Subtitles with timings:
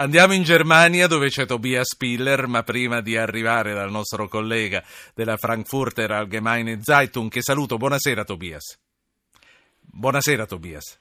[0.00, 4.82] Andiamo in Germania dove c'è Tobias Piller, ma prima di arrivare dal nostro collega
[5.14, 8.78] della Frankfurter Allgemeine Zeitung, che saluto, buonasera Tobias.
[9.78, 10.99] Buonasera Tobias.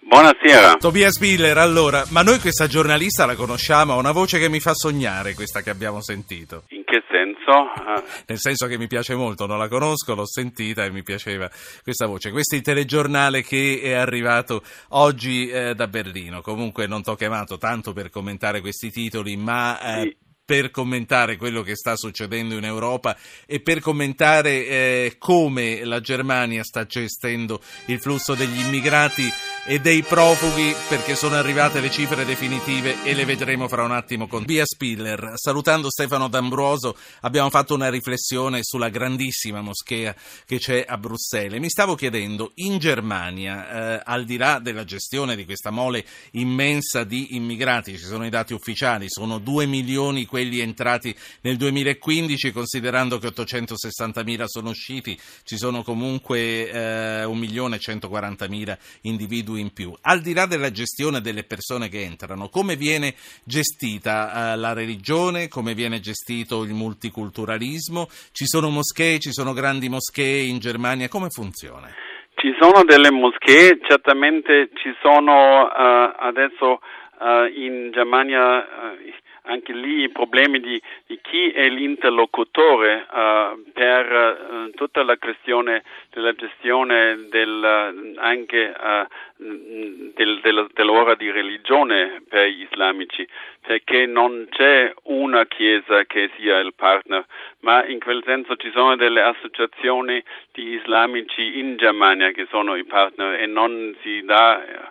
[0.00, 0.76] Buonasera.
[0.76, 4.72] Tobias Piller, allora, ma noi questa giornalista la conosciamo, ha una voce che mi fa
[4.72, 6.64] sognare, questa che abbiamo sentito.
[6.68, 7.74] In che senso?
[7.76, 11.50] Eh, Nel senso che mi piace molto, non la conosco, l'ho sentita e mi piaceva
[11.82, 12.30] questa voce.
[12.30, 16.40] Questo è il telegiornale che è arrivato oggi eh, da Berlino.
[16.40, 19.78] Comunque non ti ho chiamato tanto per commentare questi titoli, ma...
[19.80, 20.16] Eh, Sì.
[20.48, 26.64] Per commentare quello che sta succedendo in Europa e per commentare eh, come la Germania
[26.64, 29.30] sta gestendo il flusso degli immigrati
[29.66, 34.26] e dei profughi perché sono arrivate le cifre definitive e le vedremo fra un attimo
[34.26, 35.32] con Via Spiller.
[35.34, 41.60] Salutando Stefano D'Ambroso abbiamo fatto una riflessione sulla grandissima moschea che c'è a Bruxelles.
[41.60, 47.04] Mi stavo chiedendo, in Germania, eh, al di là della gestione di questa mole immensa
[47.04, 53.18] di immigrati, ci sono i dati ufficiali, sono 2 milioni quelli entrati nel 2015, considerando
[53.18, 59.92] che 860.000 sono usciti, ci sono comunque eh, 1.140.000 individui in più.
[60.02, 63.14] Al di là della gestione delle persone che entrano, come viene
[63.44, 68.08] gestita eh, la religione, come viene gestito il multiculturalismo?
[68.32, 71.88] Ci sono moschee, ci sono grandi moschee in Germania, come funziona?
[72.34, 76.80] Ci sono delle moschee, certamente ci sono eh, adesso
[77.20, 79.12] eh, in Germania eh,
[79.48, 85.82] anche lì i problemi di, di chi è l'interlocutore eh, per eh, tutta la questione
[86.10, 93.26] della gestione del, anche eh, del, della, dell'ora di religione per gli islamici,
[93.60, 97.24] perché non c'è una chiesa che sia il partner,
[97.60, 102.84] ma in quel senso ci sono delle associazioni di islamici in Germania che sono i
[102.84, 104.90] partner e non si dà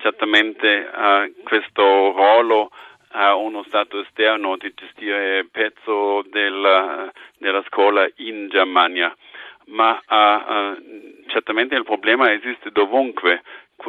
[0.00, 0.90] certamente
[1.44, 2.70] questo ruolo
[3.12, 9.14] a uno Stato esterno di gestire pezzo della, della scuola in Germania.
[9.66, 13.42] Ma uh, uh, certamente il problema esiste dovunque,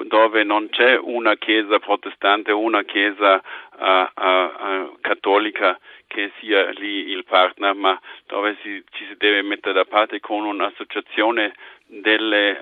[0.06, 7.74] dove non c'è una chiesa protestante, una chiesa uh, cattolica che sia lì il partner,
[7.74, 11.54] ma dove si, ci si deve mettere da parte con un'associazione
[11.88, 12.60] delle,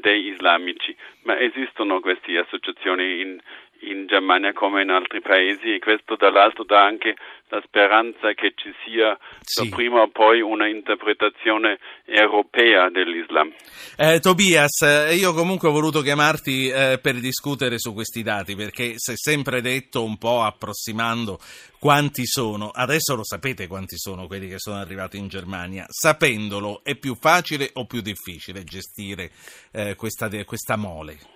[0.00, 0.96] dei islamici.
[1.22, 3.40] Ma esistono queste associazioni in,
[3.90, 7.14] in Germania come in altri paesi e questo dall'altro dà anche
[7.48, 9.68] la speranza che ci sia Sì.
[9.68, 13.52] prima o poi una interpretazione europea dell'Islam.
[13.96, 18.94] Eh, Tobias, eh, io comunque ho voluto chiamarti eh, per discutere su questi dati perché
[18.96, 21.38] si è sempre detto un po' approssimando
[21.78, 26.96] quanti sono, adesso lo sapete quanti sono quelli che sono arrivati in Germania, sapendolo è
[26.96, 29.30] più facile o più difficile gestire
[29.70, 31.33] eh, questa, questa mole?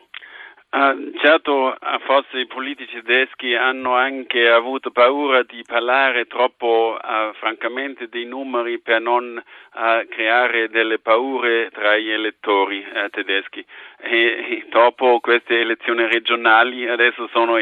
[0.71, 1.75] Uh, certo,
[2.05, 8.78] forse i politici tedeschi hanno anche avuto paura di parlare troppo, uh, francamente, dei numeri
[8.78, 13.65] per non uh, creare delle paure tra gli elettori tedeschi.
[14.01, 17.59] E, e, dopo queste elezioni regionali adesso sono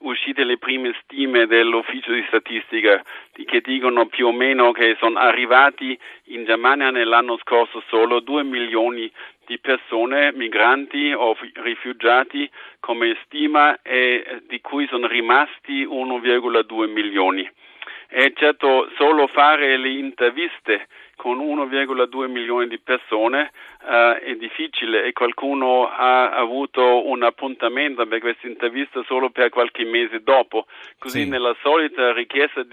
[0.00, 3.02] uscite le prime stime dell'ufficio di statistica
[3.32, 9.10] che dicono più o meno che sono arrivati in Germania nell'anno scorso solo 2 milioni
[9.48, 12.48] di persone, migranti o rifugiati
[12.80, 17.50] come stima e di cui sono rimasti 1,2 milioni.
[18.10, 20.86] E certo solo fare le interviste
[21.18, 23.50] con 1,2 milioni di persone
[23.82, 29.84] uh, è difficile e qualcuno ha avuto un appuntamento per questa intervista solo per qualche
[29.84, 30.66] mese dopo.
[30.96, 31.28] Così Sì.
[31.28, 32.64] nella solita richiesta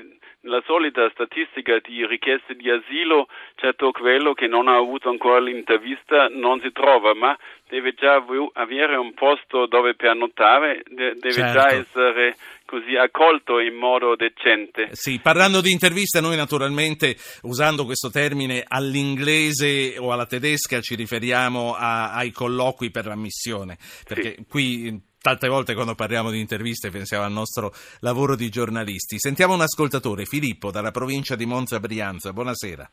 [0.45, 6.27] nella solita statistica di richieste di asilo, certo quello che non ha avuto ancora l'intervista
[6.29, 7.35] non si trova, ma
[7.67, 8.23] deve già
[8.53, 11.51] avere un posto dove pernotare, deve certo.
[11.51, 14.89] già essere così accolto in modo decente.
[14.91, 21.75] Sì, parlando di interviste, noi naturalmente, usando questo termine all'inglese o alla tedesca, ci riferiamo
[21.75, 23.77] a, ai colloqui per l'ammissione,
[24.07, 24.45] perché Sì.
[24.47, 27.71] qui tante volte quando parliamo di interviste pensiamo al nostro
[28.01, 29.17] lavoro di giornalisti.
[29.17, 32.31] Sentiamo un ascoltatore, Filippo, dalla provincia di Monza Brianza.
[32.31, 32.89] Buonasera.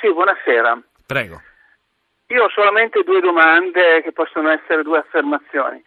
[0.00, 0.82] Sì, buonasera.
[1.06, 1.40] Prego.
[2.28, 5.80] Io ho solamente due domande che possono essere due affermazioni.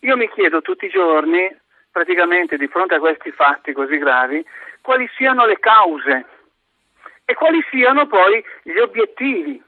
[0.00, 1.48] Io mi chiedo tutti i giorni,
[1.92, 4.44] praticamente di fronte a questi fatti così gravi,
[4.80, 6.26] quali siano le cause
[7.24, 9.62] e quali siano poi gli obiettivi.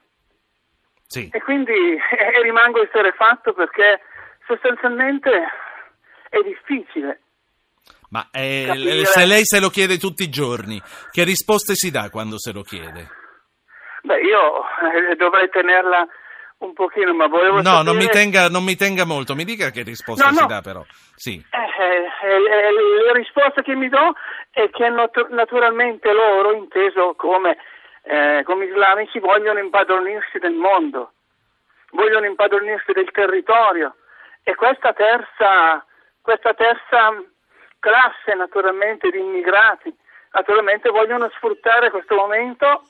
[1.07, 1.29] Sì.
[1.31, 4.01] E quindi eh, rimango esterrefatto perché
[4.45, 5.47] sostanzialmente
[6.29, 7.21] è difficile.
[8.09, 10.81] Ma eh, se lei se lo chiede tutti i giorni,
[11.11, 13.09] che risposte si dà quando se lo chiede?
[14.03, 14.63] Beh, io
[15.11, 16.07] eh, dovrei tenerla
[16.57, 17.83] un pochino, ma volevo No, sapere...
[17.83, 20.47] non mi, tenga, non mi tenga molto, mi dica che risposta No, si no.
[20.47, 20.83] dà però.
[21.15, 21.43] Sì.
[21.51, 22.71] Eh, eh, eh,
[23.05, 24.13] la risposta che mi do
[24.51, 27.57] è che nat- naturalmente loro, inteso come,
[28.03, 31.11] eh, come islamici, vogliono impadronirsi del mondo,
[31.91, 33.95] vogliono impadronirsi del territorio
[34.43, 35.85] e questa terza,
[36.21, 37.13] questa terza
[37.79, 39.93] classe naturalmente di immigrati,
[40.31, 42.83] naturalmente vogliono sfruttare questo momento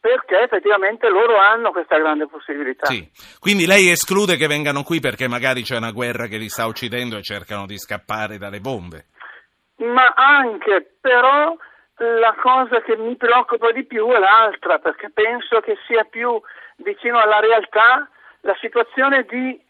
[0.00, 2.86] perché effettivamente loro hanno questa grande possibilità.
[2.86, 3.08] Sì.
[3.40, 7.16] Quindi lei esclude che vengano qui perché magari c'è una guerra che li sta uccidendo
[7.16, 9.06] e cercano di scappare dalle bombe.
[9.78, 11.56] Ma anche, però,
[11.96, 16.40] la cosa che mi preoccupa di più è l'altra, perché penso che sia più
[16.76, 18.08] vicino alla realtà
[18.40, 19.60] la situazione di,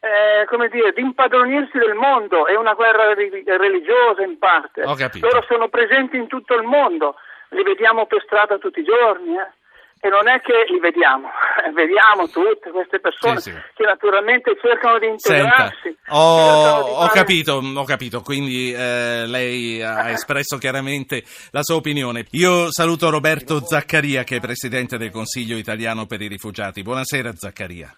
[0.00, 2.46] eh, come dire, di impadronirsi del mondo.
[2.46, 4.82] È una guerra religiosa in parte.
[4.84, 5.26] Ho capito.
[5.26, 7.16] Loro sono presenti in tutto il mondo,
[7.50, 9.36] li vediamo per strada tutti i giorni.
[9.36, 9.56] eh.
[10.00, 11.28] E non è che li vediamo,
[11.74, 13.56] vediamo tutte queste persone Sì, sì.
[13.74, 15.96] che naturalmente cercano di Senta, integrarsi.
[16.08, 21.62] ho, cercano di ho fare- capito, ho capito, quindi eh, lei ha espresso chiaramente la
[21.62, 22.26] sua opinione.
[22.32, 26.82] Io saluto Roberto Zaccaria che è Presidente del Consiglio italiano per i rifugiati.
[26.82, 27.92] Buonasera Zaccaria.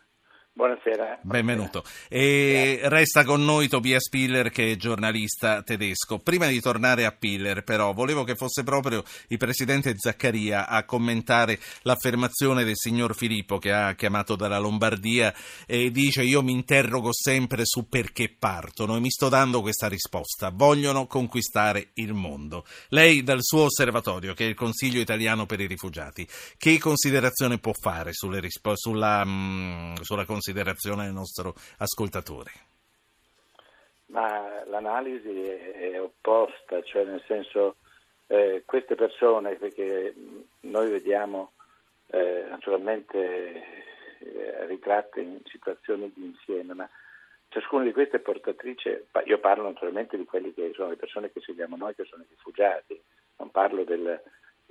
[0.52, 1.20] Buonasera.
[1.22, 1.84] Benvenuto.
[2.08, 6.18] E resta con noi Tobias Piller che è giornalista tedesco.
[6.18, 11.58] Prima di tornare a Piller però volevo che fosse proprio il presidente Zaccaria a commentare
[11.82, 15.32] l'affermazione del signor Filippo che ha chiamato dalla Lombardia
[15.66, 20.50] e dice io mi interrogo sempre su perché partono e mi sto dando questa risposta.
[20.52, 22.66] Vogliono conquistare il mondo.
[22.88, 26.26] Lei dal suo osservatorio che è il Consiglio italiano per i rifugiati
[26.58, 30.48] che considerazione può fare sulle rispo- sulla, mm, sulla considerazione
[31.04, 32.50] del nostro ascoltatore?
[34.06, 37.76] Ma l'analisi è, opposta, cioè nel senso
[38.26, 39.56] eh, queste persone,
[40.14, 41.52] mh, noi vediamo
[42.08, 43.62] eh, naturalmente
[44.18, 46.88] eh, ritratte in situazioni di insieme, ma
[47.48, 51.40] ciascuna di queste è portatrice, io parlo naturalmente di quelli che sono le persone che
[51.40, 53.00] seguiamo noi, che sono i rifugiati,
[53.36, 54.20] non parlo del-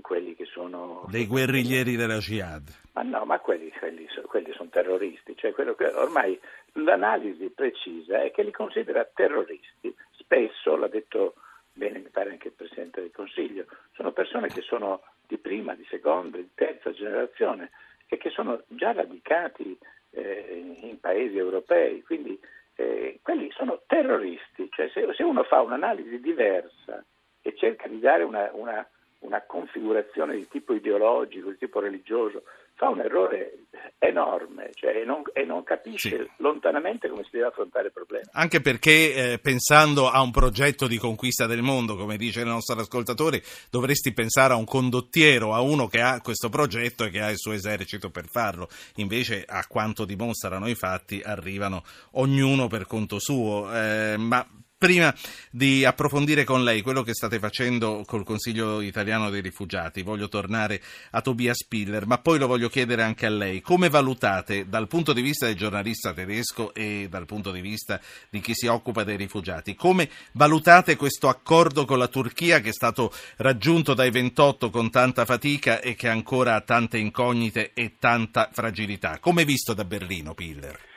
[0.02, 1.06] quelli che sono...
[1.10, 2.68] Dei guerriglieri della Jihad.
[2.94, 6.40] Ma no, ma quelli, quelli, quelli sono terroristi, cioè quello che ormai
[6.74, 9.94] l'analisi precisa è che li considera terroristi.
[10.12, 11.36] Spesso, l'ha detto
[11.74, 15.86] bene, mi pare anche il Presidente del Consiglio, sono persone che sono di prima, di
[15.90, 17.72] seconda, di terza generazione
[18.08, 19.78] e che sono già radicati
[20.12, 22.38] eh, in paesi europei, quindi
[22.76, 27.04] eh, quelli sono terroristi, cioè se, se uno fa un'analisi diversa
[27.42, 28.88] e cerca di dare una, una
[29.20, 32.44] una configurazione di tipo ideologico, di tipo religioso,
[32.80, 33.66] fa un errore
[33.98, 36.30] enorme cioè, e, non, e, non, capisce Sì.
[36.38, 38.30] lontanamente come si deve affrontare il problema.
[38.32, 42.80] Anche perché eh, pensando a un progetto di conquista del mondo, come dice il nostro
[42.80, 47.30] ascoltatore, dovresti pensare a un condottiero, a uno che ha questo progetto e che ha
[47.30, 48.70] il suo esercito per farlo.
[48.96, 53.70] Invece, a quanto dimostrano i fatti, arrivano ognuno per conto suo.
[53.74, 54.48] Eh, ma
[54.80, 55.14] Prima
[55.52, 60.82] di approfondire con lei quello che state facendo col Consiglio italiano dei rifugiati, voglio tornare
[61.12, 63.60] a Tobias Piller, ma poi lo voglio chiedere anche a lei.
[63.60, 68.00] Come valutate dal punto di vista del giornalista tedesco e dal punto di vista
[68.30, 72.74] di chi si occupa dei rifugiati, come valutate questo accordo con la Turchia che è
[72.74, 78.50] stato raggiunto dai 28 con tanta fatica e che ancora ha tante incognite e tanta
[78.50, 79.20] fragilità?
[79.20, 80.88] Come visto da Berlino, Piller?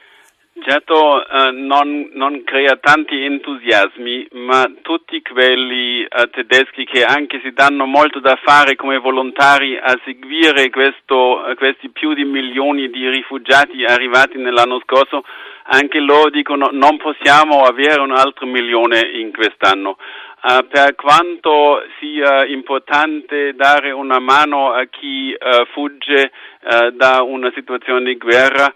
[0.60, 7.52] Certo eh, non, non, crea tanti entusiasmi, ma tutti quelli eh, tedeschi che anche si
[7.52, 13.08] danno molto da fare come volontari a seguire questo, eh, questi più di milioni di
[13.08, 15.24] rifugiati arrivati nell'anno scorso,
[15.64, 19.96] anche loro dicono non possiamo avere un altro milione in quest'anno.
[20.44, 26.32] Uh, per quanto sia importante dare una mano a chi uh, fugge
[26.62, 28.74] uh, da una situazione di guerra,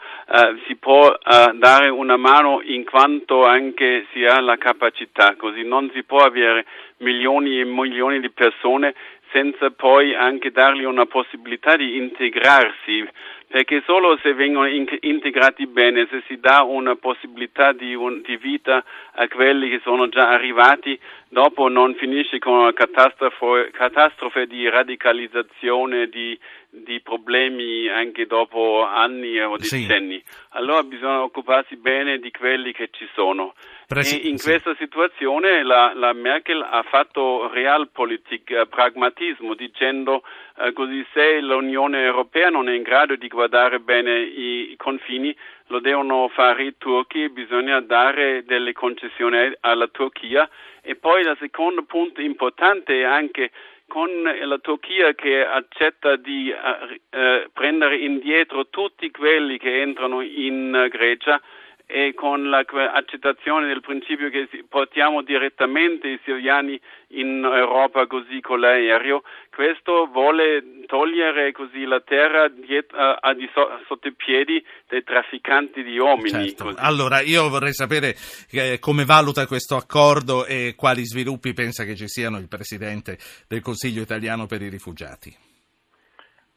[0.67, 1.17] si può
[1.55, 6.67] dare una mano in quanto anche si ha la capacità, così non si può avere
[6.99, 8.93] milioni e milioni di persone
[9.31, 13.07] senza poi anche dargli una possibilità di integrarsi
[13.49, 18.37] perché solo se vengono in- integrati bene, se si dà una possibilità di, un, di,
[18.37, 24.69] vita a quelli che sono già arrivati, dopo non finisce con una catastrofe, catastrofe di
[24.69, 26.39] radicalizzazione, di,
[26.71, 30.23] di, problemi anche dopo anni o decenni.
[30.25, 30.35] Sì.
[30.51, 33.55] Allora bisogna occuparsi bene di quelli che ci sono.
[33.87, 34.51] Presi- e in sì.
[34.51, 40.23] questa situazione la, la, Merkel ha fatto realpolitik, eh, pragmatismo, dicendo
[40.59, 45.35] eh, così se l'Unione Europea non è in grado di guardare bene i confini,
[45.69, 50.49] lo devono fare i turchi, bisogna dare delle concessioni alla Turchia.
[50.83, 53.51] E poi il secondo punto importante è anche
[53.89, 60.89] con la Turchia che accetta di eh, eh prendere indietro tutti quelli che entrano in
[60.91, 61.41] Grecia
[61.89, 66.79] e con l'accettazione del principio che portiamo direttamente i siriani
[67.11, 69.23] in Europa così con l'aereo,
[69.55, 75.85] questo vuole togliere così la terra dietro, a, di so, sotto i piedi dei trafficanti
[75.85, 76.49] di uomini.
[76.49, 76.75] Certo.
[76.77, 78.17] Allora, io vorrei sapere
[78.51, 83.17] eh, come valuta questo accordo e quali sviluppi pensa che ci siano il Presidente
[83.47, 85.33] del Consiglio italiano per i rifugiati.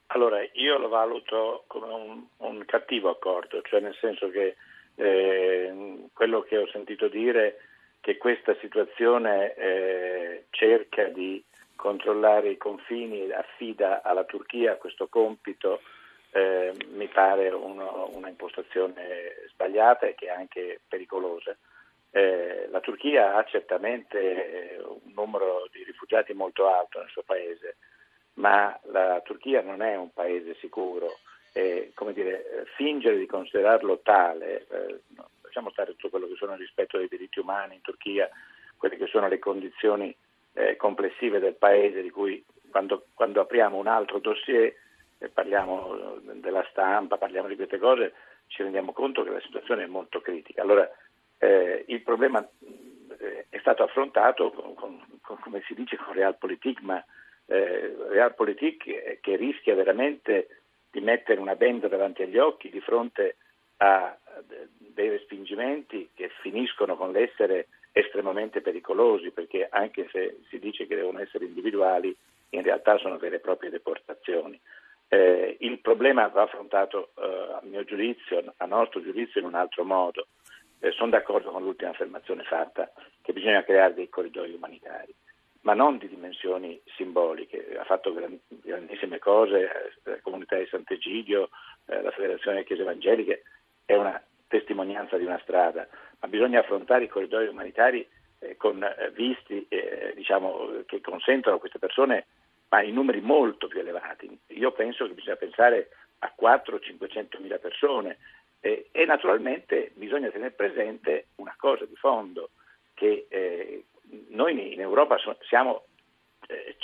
[0.07, 4.55] Allora, io lo valuto come un, un cattivo accordo, cioè nel senso che
[5.00, 7.62] eh, quello che ho sentito dire
[8.01, 11.41] che questa situazione eh, cerca di
[11.75, 15.82] controllare i confini, affida alla Turchia questo compito,
[16.32, 21.56] eh, mi pare uno, una impostazione sbagliata e che è anche pericolosa.
[22.12, 24.20] Eh, la Turchia ha certamente
[24.74, 27.77] eh, un numero di rifugiati molto alto nel suo paese,
[28.34, 31.20] ma la Turchia non è un paese sicuro
[31.53, 35.00] eh, come dire, fingere di considerarlo tale, eh,
[35.41, 38.29] lasciamo stare tutto quello che sono il rispetto dei diritti umani in Turchia,
[38.77, 40.15] quelle che sono le condizioni
[40.53, 44.74] eh, complessive del paese, di cui quando, quando apriamo un altro dossier
[45.34, 48.13] parliamo della stampa, parliamo di queste cose,
[48.48, 50.62] ci rendiamo conto che la situazione è molto critica.
[50.62, 50.89] Allora,
[51.38, 52.48] eh, il problema
[53.20, 54.75] eh, è stato affrontato con,
[55.22, 57.03] con, come si dice, con realpolitik, ma
[57.48, 63.36] eh, realpolitik che rischia veramente di mettere una benda davanti agli occhi di fronte
[63.77, 64.17] a
[64.77, 71.19] dei respingimenti che finiscono con l'essere estremamente pericolosi, perché anche se si dice che devono
[71.19, 72.15] essere individuali,
[72.50, 74.60] in realtà sono vere e proprie deportazioni.
[75.08, 79.84] Eh, il problema va affrontato, eh, a mio giudizio, a nostro giudizio, in un altro
[79.84, 80.27] modo.
[80.79, 82.91] Eh, sono d'accordo con l'ultima affermazione fatta,
[83.22, 85.13] che bisogna creare dei corridoi umanitari
[85.62, 87.77] ma non di dimensioni simboliche.
[87.77, 91.50] Ha fatto grandissime cose, eh, la comunità di Sant'Egidio,
[91.86, 93.43] eh, la Federazione delle Chiese Evangeliche,
[93.86, 95.88] è una testimonianza di una strada,
[96.19, 98.05] ma bisogna affrontare i corridoi umanitari
[98.39, 98.83] eh, con
[99.13, 99.67] visti
[100.15, 102.25] diciamo, che consentono a queste persone
[102.69, 104.29] ma in numeri molto più elevati.
[104.48, 108.17] Io penso che bisogna pensare a 400-500 mila persone
[108.59, 112.51] e, e, naturalmente bisogna tenere presente una cosa di fondo,
[112.93, 113.83] che eh,
[114.29, 115.17] noi in Europa
[115.48, 115.86] siamo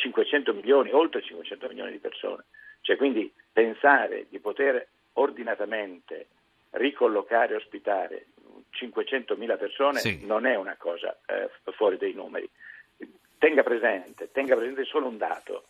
[0.05, 2.43] 500 eh, milioni, oltre 500 milioni di persone,
[2.81, 6.27] cioè quindi pensare di poter ordinatamente
[6.71, 8.25] ricollocare e ospitare
[8.71, 10.25] 500 mila persone sì.
[10.25, 12.49] non è una cosa eh, fuori dei numeri.
[13.37, 15.65] Tenga presente, tenga presente solo un dato,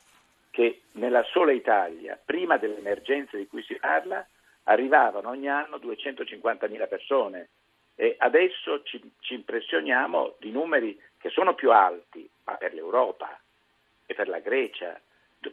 [0.49, 4.25] che nella sola Italia, prima delle emergenze di cui si parla,
[4.63, 7.49] arrivavano ogni anno 250 mila persone
[7.95, 13.39] e adesso ci, ci impressioniamo di numeri che sono più alti, ma per l'Europa
[14.05, 14.99] e per la Grecia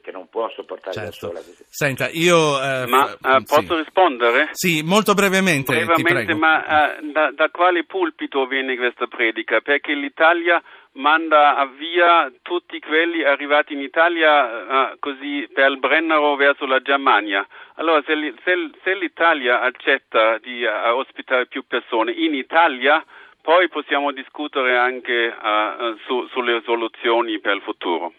[0.01, 1.33] che non può sopportare certo.
[1.33, 1.57] da sola.
[1.69, 2.61] Senta, io...
[2.63, 3.77] Eh, ma eh, posso sì.
[3.77, 4.49] rispondere?
[4.53, 5.85] Sì, molto brevemente.
[5.85, 9.61] Brevemente, ma eh, da, da, quale pulpito viene questa predica?
[9.61, 16.65] Perché l'Italia manda via tutti quelli arrivati in Italia eh, così per il Brennero verso
[16.67, 17.47] la Germania.
[17.75, 23.05] Allora, se, se, se l'Italia accetta di eh, ospitare più persone in Italia
[23.43, 28.13] poi possiamo discutere anche uh, su, sulle soluzioni per il futuro.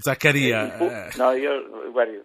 [0.00, 0.76] Zaccaria.
[0.78, 2.20] Eh, no, io guardi,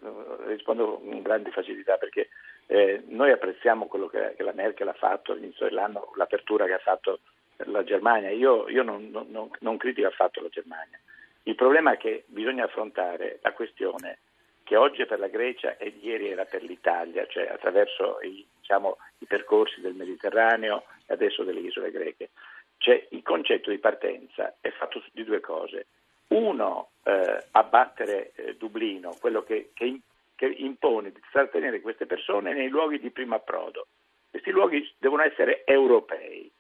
[0.47, 2.29] rispondo con grande facilità perché
[2.67, 6.79] eh, noi apprezziamo quello che, che, la Merkel ha fatto all'inizio dell'anno, l'apertura che ha
[6.79, 7.19] fatto
[7.57, 8.29] la Germania.
[8.29, 10.99] Io, io non, non, non critico affatto la Germania.
[11.43, 14.19] Il problema è che bisogna affrontare la questione
[14.63, 18.97] che oggi è per la Grecia e ieri era per l'Italia, cioè attraverso i, diciamo,
[19.17, 22.29] i percorsi del Mediterraneo e adesso delle isole greche.
[22.77, 25.87] Cioè, il concetto di partenza è fatto di due cose.
[26.29, 29.99] Uno, eh, abbattere eh, Dublino, quello che, che,
[30.35, 33.87] che impone di far tenere queste persone nei luoghi di primo approdo.
[34.29, 36.51] Questi luoghi devono essere europei.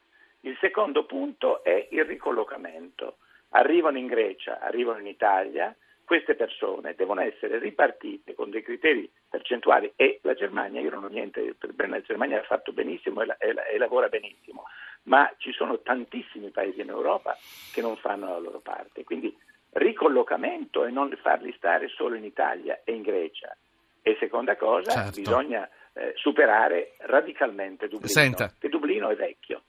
[0.41, 3.17] Il secondo punto è il ricollocamento.
[3.49, 5.75] Arrivano in Grecia, arrivano in Italia,
[6.09, 11.07] queste persone devono essere ripartite con dei criteri percentuali e la Germania, io non ho
[11.07, 14.63] niente la Germania ha fatto benissimo e, e, e, lavora benissimo,
[15.03, 17.37] ma ci sono tantissimi paesi in Europa
[17.71, 19.31] che non fanno la loro parte, quindi
[19.71, 23.55] ricollocamento e non farli stare solo in Italia e in Grecia.
[24.01, 25.19] E seconda cosa, certo.
[25.19, 28.53] bisogna eh, superare radicalmente Dublino, Senta.
[28.57, 29.63] che Dublino è vecchio.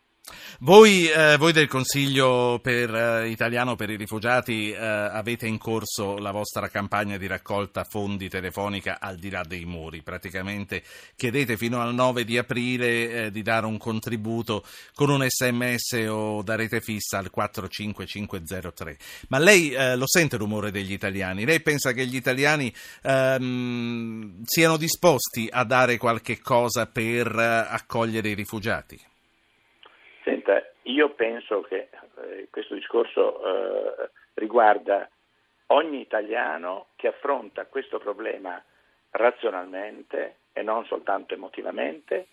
[0.62, 6.18] Voi, eh, voi, del Consiglio per, eh, italiano per i rifugiati eh, avete in corso
[6.18, 10.82] la vostra campagna di raccolta fondi telefonica al di là dei muri, praticamente
[11.16, 14.62] chiedete fino al 9 di aprile eh, di dare un contributo
[14.94, 18.98] con un sms o da rete fissa al 45503.
[19.28, 21.46] Ma lei eh, lo sente il rumore degli italiani?
[21.46, 22.72] Lei pensa che gli italiani
[23.02, 29.08] ehm, siano disposti a dare qualche cosa per eh, accogliere i rifugiati?
[30.90, 31.88] Io penso che
[32.22, 35.08] eh, questo discorso eh, riguarda
[35.66, 38.62] ogni italiano che affronta questo problema
[39.10, 42.26] razionalmente e non soltanto emotivamente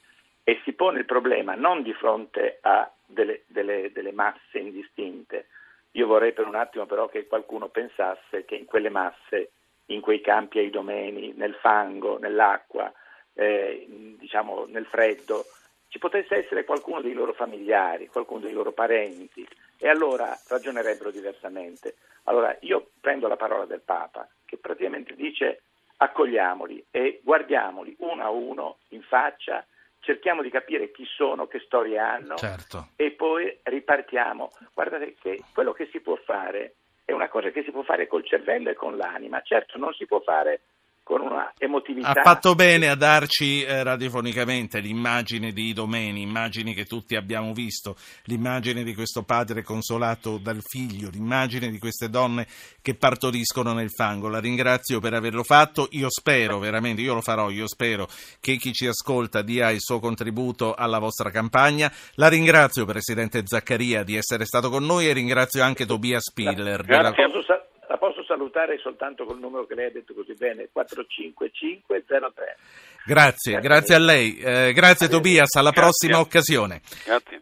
[0.43, 5.47] e si pone il problema non di fronte a delle, delle, delle masse indistinte.
[5.91, 9.51] Io vorrei per un attimo però che qualcuno pensasse che in quelle masse,
[9.87, 12.91] in quei campi ai domeni, nel fango, nell'acqua,
[13.33, 13.85] eh,
[14.17, 15.45] diciamo nel freddo,
[15.87, 21.95] ci potesse essere qualcuno dei loro familiari, qualcuno dei loro parenti, e allora ragionerebbero diversamente.
[22.23, 25.61] Allora io prendo la parola del Papa, che praticamente dice
[25.97, 29.65] accogliamoli e guardiamoli uno a uno in faccia,
[29.99, 32.89] cerchiamo di capire chi sono, che storie hanno certo.
[32.95, 34.51] e poi ripartiamo.
[34.73, 38.25] Guardate che quello che si può fare è una cosa che si può fare col
[38.25, 40.61] cervello e con l'anima, certo non si può fare
[41.07, 42.09] con una emotività.
[42.09, 47.95] Ha fatto bene a darci eh, radiofonicamente l'immagine di Idomeni, immagini che tutti abbiamo visto,
[48.25, 52.45] l'immagine di questo padre consolato dal figlio, l'immagine di queste donne
[52.81, 54.27] che partoriscono nel fango.
[54.27, 58.07] La ringrazio per averlo fatto, io spero veramente, io lo farò, io spero
[58.41, 61.89] che chi ci ascolta dia il suo contributo alla vostra campagna.
[62.15, 66.83] La ringrazio Presidente Zaccaria di essere stato con noi e ringrazio anche Tobias Spiller.
[66.83, 67.27] Grazie.
[67.27, 72.57] Della la posso salutare soltanto col numero che lei ha detto così bene, 45503.
[73.05, 74.37] Grazie, grazie a lei.
[74.37, 76.81] Eh, grazie Tobias, alla prossima occasione.
[77.03, 77.35] Grazie.